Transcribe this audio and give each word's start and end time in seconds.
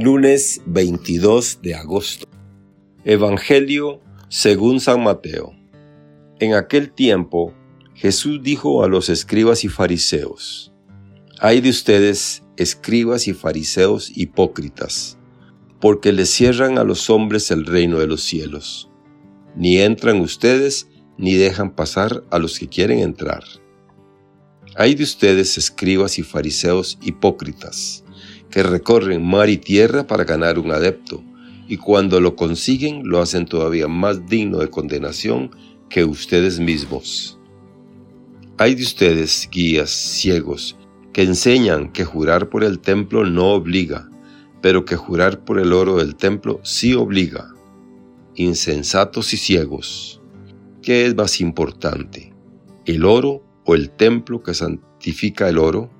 Lunes 0.00 0.62
22 0.66 1.58
de 1.60 1.74
agosto. 1.74 2.24
Evangelio 3.04 4.00
según 4.28 4.78
San 4.78 5.02
Mateo. 5.02 5.56
En 6.38 6.54
aquel 6.54 6.92
tiempo, 6.92 7.52
Jesús 7.94 8.40
dijo 8.40 8.84
a 8.84 8.88
los 8.88 9.08
escribas 9.08 9.64
y 9.64 9.68
fariseos, 9.68 10.72
Hay 11.40 11.60
de 11.60 11.70
ustedes, 11.70 12.44
escribas 12.56 13.26
y 13.26 13.32
fariseos 13.32 14.12
hipócritas, 14.16 15.18
porque 15.80 16.12
les 16.12 16.30
cierran 16.30 16.78
a 16.78 16.84
los 16.84 17.10
hombres 17.10 17.50
el 17.50 17.66
reino 17.66 17.98
de 17.98 18.06
los 18.06 18.22
cielos. 18.22 18.88
Ni 19.56 19.78
entran 19.78 20.20
ustedes, 20.20 20.86
ni 21.16 21.34
dejan 21.34 21.74
pasar 21.74 22.22
a 22.30 22.38
los 22.38 22.60
que 22.60 22.68
quieren 22.68 23.00
entrar. 23.00 23.42
Hay 24.76 24.94
de 24.94 25.02
ustedes, 25.02 25.58
escribas 25.58 26.20
y 26.20 26.22
fariseos 26.22 26.98
hipócritas, 27.02 28.04
que 28.50 28.62
recorren 28.62 29.26
mar 29.26 29.48
y 29.48 29.58
tierra 29.58 30.06
para 30.06 30.24
ganar 30.24 30.58
un 30.58 30.72
adepto, 30.72 31.22
y 31.68 31.76
cuando 31.76 32.20
lo 32.20 32.34
consiguen 32.34 33.02
lo 33.04 33.20
hacen 33.20 33.46
todavía 33.46 33.88
más 33.88 34.26
digno 34.26 34.58
de 34.58 34.70
condenación 34.70 35.50
que 35.88 36.04
ustedes 36.04 36.58
mismos. 36.58 37.38
Hay 38.56 38.74
de 38.74 38.82
ustedes, 38.82 39.48
guías 39.50 39.90
ciegos, 39.90 40.76
que 41.12 41.22
enseñan 41.22 41.92
que 41.92 42.04
jurar 42.04 42.48
por 42.48 42.64
el 42.64 42.80
templo 42.80 43.24
no 43.24 43.52
obliga, 43.52 44.08
pero 44.60 44.84
que 44.84 44.96
jurar 44.96 45.44
por 45.44 45.60
el 45.60 45.72
oro 45.72 45.96
del 45.96 46.16
templo 46.16 46.60
sí 46.62 46.94
obliga. 46.94 47.54
Insensatos 48.34 49.32
y 49.32 49.36
ciegos. 49.36 50.20
¿Qué 50.82 51.06
es 51.06 51.14
más 51.14 51.40
importante, 51.40 52.32
el 52.86 53.04
oro 53.04 53.44
o 53.64 53.74
el 53.74 53.90
templo 53.90 54.42
que 54.42 54.54
santifica 54.54 55.48
el 55.48 55.58
oro? 55.58 55.90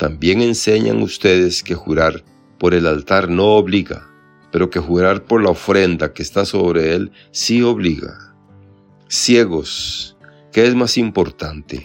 También 0.00 0.40
enseñan 0.40 1.02
ustedes 1.02 1.62
que 1.62 1.74
jurar 1.74 2.24
por 2.58 2.72
el 2.72 2.86
altar 2.86 3.28
no 3.28 3.48
obliga, 3.56 4.08
pero 4.50 4.70
que 4.70 4.80
jurar 4.80 5.24
por 5.24 5.42
la 5.42 5.50
ofrenda 5.50 6.14
que 6.14 6.22
está 6.22 6.46
sobre 6.46 6.94
él 6.94 7.12
sí 7.32 7.60
obliga. 7.60 8.34
Ciegos, 9.10 10.16
¿qué 10.52 10.66
es 10.66 10.74
más 10.74 10.96
importante, 10.96 11.84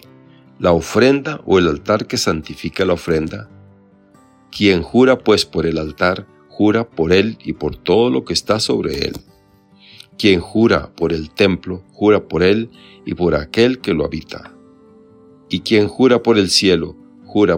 la 0.58 0.72
ofrenda 0.72 1.42
o 1.44 1.58
el 1.58 1.68
altar 1.68 2.06
que 2.06 2.16
santifica 2.16 2.86
la 2.86 2.94
ofrenda? 2.94 3.50
Quien 4.50 4.80
jura 4.80 5.18
pues 5.18 5.44
por 5.44 5.66
el 5.66 5.76
altar, 5.76 6.26
jura 6.48 6.88
por 6.88 7.12
él 7.12 7.36
y 7.44 7.52
por 7.52 7.76
todo 7.76 8.08
lo 8.08 8.24
que 8.24 8.32
está 8.32 8.60
sobre 8.60 9.08
él. 9.08 9.16
Quien 10.16 10.40
jura 10.40 10.90
por 10.96 11.12
el 11.12 11.28
templo, 11.28 11.84
jura 11.92 12.26
por 12.26 12.42
él 12.42 12.70
y 13.04 13.12
por 13.12 13.34
aquel 13.34 13.80
que 13.80 13.92
lo 13.92 14.06
habita. 14.06 14.54
Y 15.50 15.60
quien 15.60 15.86
jura 15.86 16.22
por 16.22 16.38
el 16.38 16.48
cielo, 16.48 16.96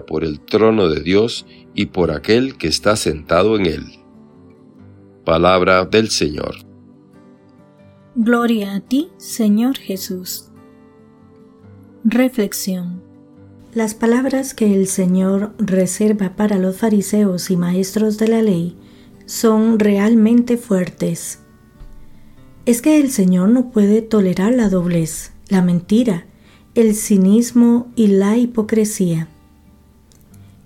por 0.05 0.25
el 0.25 0.41
trono 0.41 0.89
de 0.89 1.01
Dios 1.01 1.45
y 1.73 1.87
por 1.87 2.11
aquel 2.11 2.57
que 2.57 2.67
está 2.67 2.97
sentado 2.97 3.55
en 3.55 3.65
él. 3.65 3.85
Palabra 5.23 5.85
del 5.85 6.09
Señor. 6.09 6.55
Gloria 8.13 8.75
a 8.75 8.81
ti, 8.81 9.07
Señor 9.15 9.77
Jesús. 9.77 10.51
Reflexión. 12.03 13.01
Las 13.73 13.93
palabras 13.93 14.53
que 14.53 14.75
el 14.75 14.87
Señor 14.87 15.53
reserva 15.57 16.35
para 16.35 16.57
los 16.57 16.75
fariseos 16.75 17.49
y 17.49 17.55
maestros 17.55 18.17
de 18.17 18.27
la 18.27 18.41
ley 18.41 18.75
son 19.27 19.79
realmente 19.79 20.57
fuertes. 20.57 21.39
Es 22.65 22.81
que 22.81 22.99
el 22.99 23.11
Señor 23.11 23.47
no 23.49 23.71
puede 23.71 24.01
tolerar 24.01 24.53
la 24.53 24.67
doblez, 24.67 25.31
la 25.47 25.61
mentira, 25.61 26.25
el 26.75 26.95
cinismo 26.95 27.93
y 27.95 28.07
la 28.07 28.35
hipocresía. 28.37 29.29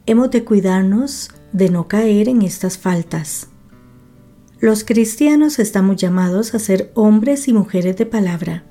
Hemos 0.05 0.31
de 0.31 0.43
cuidarnos 0.43 1.31
de 1.53 1.69
no 1.69 1.87
caer 1.87 2.27
en 2.27 2.41
estas 2.41 2.77
faltas. 2.77 3.47
Los 4.59 4.83
cristianos 4.83 5.59
estamos 5.59 5.95
llamados 5.95 6.53
a 6.53 6.59
ser 6.59 6.91
hombres 6.93 7.47
y 7.47 7.53
mujeres 7.53 7.95
de 7.95 8.05
palabra. 8.05 8.65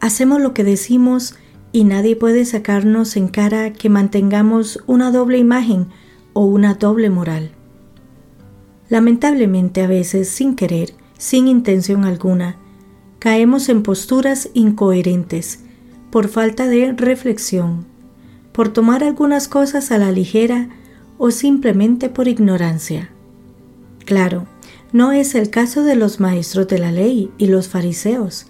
Hacemos 0.00 0.40
lo 0.40 0.54
que 0.54 0.64
decimos 0.64 1.34
y 1.72 1.84
nadie 1.84 2.16
puede 2.16 2.46
sacarnos 2.46 3.18
en 3.18 3.28
cara 3.28 3.74
que 3.74 3.90
mantengamos 3.90 4.82
una 4.86 5.10
doble 5.10 5.36
imagen 5.36 5.88
o 6.32 6.46
una 6.46 6.72
doble 6.72 7.10
moral. 7.10 7.50
Lamentablemente 8.88 9.82
a 9.82 9.88
veces, 9.88 10.30
sin 10.30 10.56
querer, 10.56 10.94
sin 11.18 11.48
intención 11.48 12.06
alguna, 12.06 12.56
caemos 13.18 13.68
en 13.68 13.82
posturas 13.82 14.48
incoherentes 14.54 15.64
por 16.10 16.28
falta 16.28 16.66
de 16.66 16.94
reflexión 16.94 17.91
por 18.52 18.68
tomar 18.68 19.02
algunas 19.02 19.48
cosas 19.48 19.90
a 19.90 19.98
la 19.98 20.12
ligera 20.12 20.68
o 21.18 21.30
simplemente 21.30 22.08
por 22.08 22.28
ignorancia. 22.28 23.10
Claro, 24.04 24.46
no 24.92 25.12
es 25.12 25.34
el 25.34 25.50
caso 25.50 25.84
de 25.84 25.96
los 25.96 26.20
maestros 26.20 26.68
de 26.68 26.78
la 26.78 26.92
ley 26.92 27.30
y 27.38 27.46
los 27.46 27.68
fariseos, 27.68 28.46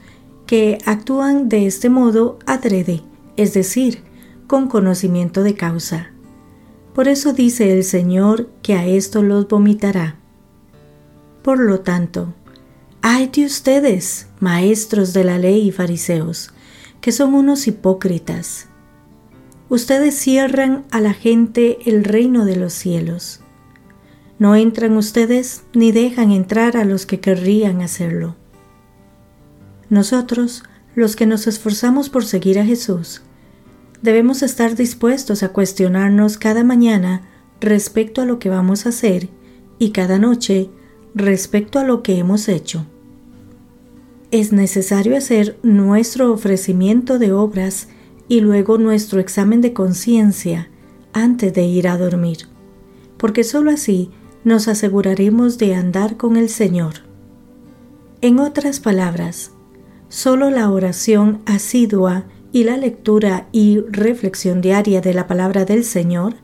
que 0.47 0.79
actúan 0.87 1.49
de 1.49 1.67
este 1.67 1.89
modo 1.89 2.39
adrede, 2.47 3.03
es 3.37 3.55
decir, 3.55 4.03
con 4.47 4.69
conocimiento 4.69 5.43
de 5.43 5.55
causa. 5.55 6.11
Por 6.95 7.09
eso 7.09 7.33
dice 7.33 7.73
el 7.73 7.85
Señor 7.85 8.51
que 8.63 8.75
a 8.75 8.87
esto 8.87 9.23
los 9.23 9.49
vomitará. 9.49 10.17
Por 11.43 11.59
lo 11.59 11.81
tanto, 11.81 12.35
ay 13.03 13.29
de 13.29 13.47
ustedes, 13.47 14.27
maestros 14.41 15.13
de 15.13 15.25
la 15.25 15.39
ley 15.39 15.69
y 15.69 15.73
fariseos, 15.73 16.51
que 17.01 17.13
son 17.13 17.35
unos 17.35 17.67
hipócritas, 17.67 18.69
ustedes 19.73 20.15
cierran 20.15 20.85
a 20.91 21.01
la 21.01 21.15
gente 21.15 21.79
el 21.87 22.05
reino 22.05 22.45
de 22.45 22.57
los 22.57 22.75
cielos. 22.75 23.41
No 24.39 24.55
entran 24.55 24.99
ustedes 24.99 25.63
ni 25.73 25.93
dejan 25.93 26.31
entrar 26.31 26.77
a 26.77 26.85
los 26.85 27.07
que 27.07 27.21
querrían 27.21 27.81
hacerlo. 27.81 28.37
Nosotros, 29.89 30.63
los 30.95 31.17
que 31.17 31.25
nos 31.25 31.47
esforzamos 31.47 32.11
por 32.11 32.27
seguir 32.27 32.59
a 32.59 32.67
Jesús, 32.67 33.23
debemos 34.03 34.43
estar 34.43 34.77
dispuestos 34.77 35.43
a 35.43 35.55
cuestionarnos 35.55 36.37
cada 36.37 36.65
mañana 36.65 37.23
respecto 37.59 38.21
a 38.21 38.27
lo 38.27 38.39
que 38.39 38.51
vamos 38.51 38.85
a 38.85 38.91
hacer 38.91 39.31
y 39.79 39.93
cada 39.93 40.19
noche 40.19 40.69
respecto 41.15 41.79
a 41.79 41.85
lo 41.85 42.03
que 42.03 42.19
hemos 42.19 42.51
hecho. 42.51 42.85
Es 44.31 44.53
necesario 44.53 45.17
hacer 45.17 45.59
nuestro 45.63 46.31
ofrecimiento 46.31 47.19
de 47.19 47.33
obras 47.33 47.89
y 48.29 48.41
luego 48.41 48.79
nuestro 48.79 49.21
examen 49.21 49.61
de 49.61 49.73
conciencia 49.73 50.71
antes 51.13 51.53
de 51.53 51.65
ir 51.65 51.89
a 51.89 51.99
dormir, 51.99 52.49
porque 53.17 53.45
sólo 53.45 53.71
así 53.71 54.11
nos 54.45 54.69
aseguraremos 54.69 55.59
de 55.59 55.75
andar 55.75 56.17
con 56.17 56.37
el 56.37 56.49
Señor. 56.49 56.95
En 58.21 58.39
otras 58.39 58.81
palabras, 58.81 59.53
sólo 60.09 60.51
la 60.51 60.71
oración 60.71 61.41
asidua 61.47 62.25
y 62.53 62.65
la 62.65 62.77
lectura 62.77 63.49
y 63.51 63.81
reflexión 63.89 64.61
diaria 64.61 65.01
de 65.01 65.15
la 65.15 65.27
palabra 65.27 65.65
del 65.65 65.85
Señor 65.85 66.35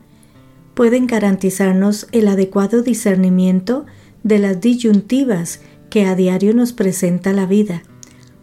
pueden 0.73 1.07
garantizarnos 1.07 2.07
el 2.11 2.27
adecuado 2.27 2.81
discernimiento 2.81 3.85
de 4.23 4.39
las 4.39 4.59
disyuntivas 4.61 5.61
que 5.89 6.05
a 6.05 6.15
diario 6.15 6.53
nos 6.53 6.73
presenta 6.73 7.33
la 7.33 7.45
vida, 7.45 7.83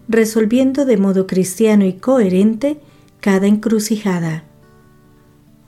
resolviendo 0.08 0.84
de 0.84 0.96
modo 0.96 1.26
cristiano 1.26 1.84
y 1.84 1.94
coherente 1.94 2.78
cada 3.20 3.46
encrucijada. 3.46 4.44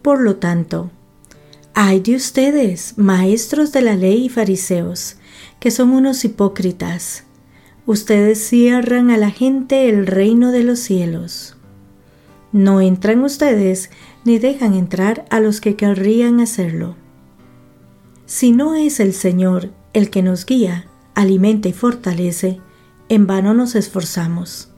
Por 0.02 0.20
lo 0.20 0.36
tanto, 0.36 0.90
hay 1.74 2.00
de 2.00 2.16
ustedes, 2.16 2.94
maestros 2.96 3.72
de 3.72 3.82
la 3.82 3.96
ley 3.96 4.26
y 4.26 4.28
fariseos, 4.28 5.16
que 5.60 5.70
son 5.70 5.90
unos 5.90 6.24
hipócritas. 6.24 7.24
Ustedes 7.86 8.46
cierran 8.46 9.10
a 9.10 9.16
la 9.16 9.30
gente 9.30 9.88
el 9.88 10.06
reino 10.06 10.52
de 10.52 10.64
los 10.64 10.78
cielos. 10.78 11.56
No 12.52 12.80
entran 12.80 13.22
ustedes 13.22 13.90
ni 14.24 14.38
dejan 14.38 14.74
entrar 14.74 15.24
a 15.30 15.40
los 15.40 15.60
que 15.60 15.76
querrían 15.76 16.40
hacerlo. 16.40 16.96
Si 18.26 18.52
no 18.52 18.74
es 18.74 19.00
el 19.00 19.14
Señor 19.14 19.70
el 19.92 20.10
que 20.10 20.22
nos 20.22 20.46
guía, 20.46 20.86
alimenta 21.14 21.68
y 21.68 21.72
fortalece, 21.72 22.60
en 23.08 23.26
vano 23.26 23.54
nos 23.54 23.74
esforzamos 23.74 24.70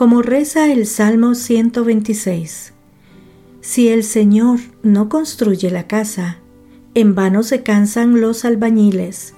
como 0.00 0.22
reza 0.22 0.72
el 0.72 0.86
Salmo 0.86 1.34
126. 1.34 2.72
Si 3.60 3.88
el 3.88 4.02
Señor 4.02 4.58
no 4.82 5.10
construye 5.10 5.70
la 5.70 5.88
casa, 5.88 6.38
en 6.94 7.14
vano 7.14 7.42
se 7.42 7.62
cansan 7.62 8.18
los 8.18 8.46
albañiles. 8.46 9.34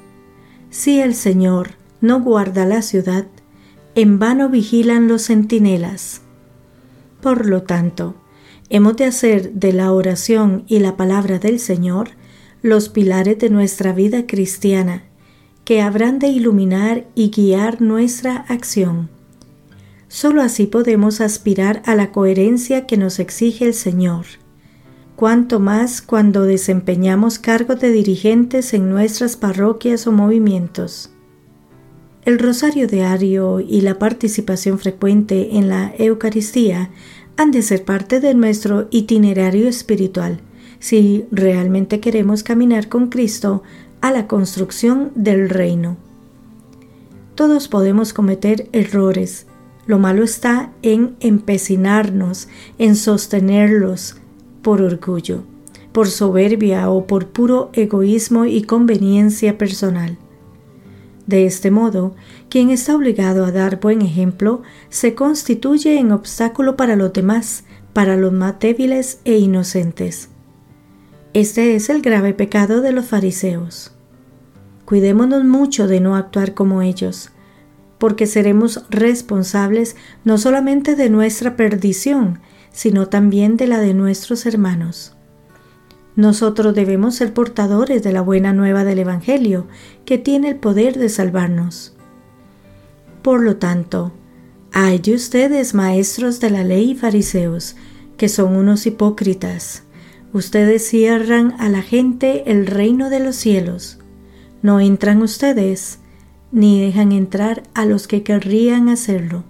Si 0.71 1.01
el 1.01 1.17
Señor 1.17 1.71
no 2.01 2.21
guarda 2.21 2.65
la 2.65 2.83
ciudad, 2.83 3.27
en 3.97 4.21
vano 4.21 4.51
vigilan 4.51 5.09
los 5.09 5.27
centinelas. 5.27 6.21
Por 7.21 7.47
lo 7.47 7.65
tanto, 7.65 8.15
hemos 8.69 8.97
de 8.97 9.07
hacer 9.07 9.55
de 9.55 9.73
la 9.73 9.91
oración 9.91 10.63
y 10.69 10.79
la 10.79 10.97
palabra 10.97 11.41
del 11.41 11.59
Señor 11.59 12.11
los 12.63 12.89
pilares 12.89 13.37
de 13.41 13.51
nuestra 13.51 13.93
vida 13.93 14.29
cristiana, 14.29 15.03
que 15.65 15.83
habrán 15.83 16.21
de 16.21 16.29
iluminar 16.29 17.09
y 17.17 17.33
guiar 17.33 17.83
nuestra 17.83 18.37
acción. 18.37 19.11
Solo 20.13 20.43
así 20.43 20.67
podemos 20.67 21.23
aspirar 21.23 21.83
a 21.87 21.95
la 21.95 22.13
coherencia 22.13 22.87
que 22.87 22.99
nos 22.99 23.19
exige 23.19 23.65
el 23.65 23.73
Señor. 23.73 24.27
cuanto 25.17 25.59
más 25.59 26.03
cuando 26.03 26.43
desempeñamos 26.43 27.39
cargos 27.39 27.81
de 27.81 27.93
dirigentes 27.93 28.75
en 28.75 28.91
nuestras 28.91 29.37
parroquias 29.37 30.07
o 30.07 30.13
movimientos. 30.13 31.11
El 32.27 32.39
rosario 32.39 32.87
diario 32.89 33.61
y 33.61 33.81
la 33.81 33.99
participación 33.99 34.79
frecuente 34.79 35.57
en 35.57 35.69
la 35.69 35.95
Eucaristía 35.97 36.91
han 37.39 37.51
de 37.51 37.63
ser 37.63 37.85
parte 37.85 38.21
de 38.21 38.35
nuestro 38.35 38.89
itinerario 38.91 39.67
espiritual 39.67 40.41
si 40.79 41.25
realmente 41.31 42.01
queremos 42.01 42.43
caminar 42.43 42.91
con 42.91 43.09
Cristo 43.09 43.63
a 44.03 44.13
la 44.13 44.27
construcción 44.27 45.13
del 45.15 45.49
reino. 45.49 45.97
Todos 47.35 47.69
podemos 47.69 48.13
cometer 48.13 48.69
errores. 48.73 49.47
Lo 49.87 49.99
malo 49.99 50.23
está 50.23 50.73
en 50.83 51.17
empecinarnos, 51.21 52.49
en 52.79 52.95
sostenerlos 52.95 54.17
por 54.63 54.81
orgullo, 54.81 55.43
por 55.91 56.09
soberbia 56.09 56.89
o 56.89 57.07
por 57.07 57.29
puro 57.29 57.71
egoísmo 57.73 58.45
y 58.45 58.63
conveniencia 58.63 59.59
personal. 59.59 60.19
De 61.27 61.47
este 61.47 61.71
modo, 61.71 62.15
quien 62.49 62.71
está 62.71 62.95
obligado 62.95 63.45
a 63.45 63.53
dar 63.53 63.81
buen 63.81 64.03
ejemplo 64.03 64.63
se 64.89 65.15
constituye 65.15 65.99
en 65.99 66.13
obstáculo 66.13 66.77
para 66.77 66.97
los 66.97 67.13
demás, 67.13 67.65
para 67.93 68.17
los 68.17 68.33
más 68.33 68.59
débiles 68.61 69.21
e 69.25 69.39
inocentes. 69.39 70.29
Este 71.35 71.75
es 71.75 71.89
el 71.89 72.03
grave 72.03 72.35
pecado 72.35 72.83
de 72.83 72.93
los 72.93 73.07
fariseos. 73.07 73.93
Cuidémonos 74.85 75.45
mucho 75.45 75.89
de 75.89 76.01
no 76.01 76.15
actuar 76.15 76.55
como 76.55 76.83
ellos, 76.83 77.32
porque 78.03 78.27
seremos 78.27 78.83
responsables 78.91 79.95
no 80.25 80.37
solamente 80.37 80.97
de 80.97 81.09
nuestra 81.09 81.55
perdición, 81.55 82.41
sino 82.73 83.07
también 83.07 83.57
de 83.57 83.69
la 83.69 83.79
de 83.79 83.95
nuestros 83.95 84.45
hermanos. 84.45 85.15
Nosotros 86.17 86.75
debemos 86.75 87.15
ser 87.15 87.33
portadores 87.33 88.03
de 88.03 88.11
la 88.11 88.21
buena 88.21 88.53
nueva 88.53 88.83
del 88.83 88.99
Evangelio, 88.99 89.69
que 90.05 90.19
tiene 90.19 90.49
el 90.49 90.57
poder 90.57 90.99
de 90.99 91.09
salvarnos. 91.09 91.95
Por 93.23 93.41
lo 93.41 93.59
tanto, 93.59 94.11
hay 94.73 94.99
de 94.99 95.15
ustedes, 95.15 95.73
maestros 95.73 96.41
de 96.41 96.51
la 96.51 96.65
ley 96.65 96.91
y 96.91 96.95
fariseos, 96.97 97.77
que 98.17 98.29
son 98.29 98.57
unos 98.57 98.85
hipócritas. 98.85 99.85
Ustedes 100.33 100.85
cierran 100.89 101.55
a 101.61 101.69
la 101.69 101.83
gente 101.83 102.51
el 102.51 102.67
reino 102.67 103.11
de 103.11 103.21
los 103.21 103.37
cielos. 103.37 104.01
No 104.61 104.81
entran 104.81 105.23
ustedes, 105.23 106.01
ni 106.53 106.81
dejan 106.81 107.13
entrar 107.13 107.63
a 107.75 107.87
los 107.87 108.07
que 108.07 108.23
querrían 108.23 108.89
hacerlo. 108.89 109.43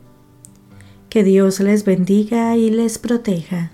Que 1.11 1.25
Dios 1.25 1.61
les 1.61 1.85
bendiga 1.85 2.57
y 2.57 2.71
les 2.71 2.99
proteja. 2.99 3.72